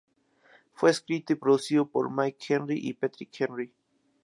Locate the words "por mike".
1.85-2.39